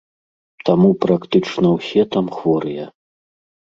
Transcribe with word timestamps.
Таму 0.69 0.89
практычна 1.05 1.67
ўсе 1.77 2.09
там 2.19 2.35
хворыя. 2.41 2.93